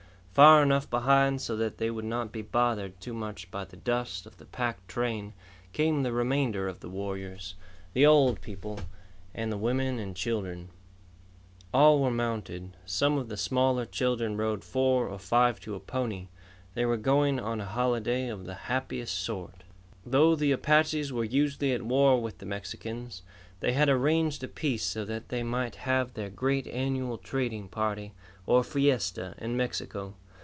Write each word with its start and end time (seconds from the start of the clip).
Far 0.33 0.63
enough 0.63 0.89
behind 0.89 1.41
so 1.41 1.57
that 1.57 1.77
they 1.77 1.91
would 1.91 2.05
not 2.05 2.31
be 2.31 2.41
bothered 2.41 3.01
too 3.01 3.13
much 3.13 3.51
by 3.51 3.65
the 3.65 3.75
dust 3.75 4.25
of 4.25 4.37
the 4.37 4.45
pack 4.45 4.87
train, 4.87 5.33
came 5.73 6.01
the 6.01 6.13
remainder 6.13 6.69
of 6.69 6.79
the 6.79 6.87
warriors, 6.89 7.55
the 7.91 8.05
old 8.05 8.39
people, 8.39 8.79
and 9.35 9.51
the 9.51 9.57
women 9.57 9.99
and 9.99 10.15
children. 10.15 10.69
All 11.73 11.99
were 12.01 12.09
mounted. 12.09 12.77
Some 12.85 13.17
of 13.17 13.27
the 13.27 13.35
smaller 13.35 13.85
children 13.85 14.37
rode 14.37 14.63
four 14.63 15.09
or 15.09 15.19
five 15.19 15.59
to 15.59 15.75
a 15.75 15.81
pony. 15.81 16.29
They 16.75 16.85
were 16.85 16.95
going 16.97 17.37
on 17.37 17.59
a 17.59 17.65
holiday 17.65 18.29
of 18.29 18.45
the 18.45 18.55
happiest 18.55 19.19
sort. 19.19 19.63
Though 20.05 20.37
the 20.37 20.53
Apaches 20.53 21.11
were 21.11 21.25
usually 21.25 21.73
at 21.73 21.81
war 21.83 22.21
with 22.21 22.37
the 22.37 22.45
Mexicans, 22.45 23.21
they 23.59 23.73
had 23.73 23.89
arranged 23.89 24.43
a 24.43 24.47
peace 24.47 24.83
so 24.85 25.03
that 25.05 25.27
they 25.27 25.43
might 25.43 25.75
have 25.75 26.13
their 26.13 26.29
great 26.29 26.65
annual 26.67 27.17
trading 27.17 27.67
party, 27.67 28.13
or 28.47 28.63
fiesta, 28.63 29.35
in 29.37 29.55
Mexico. 29.55 30.15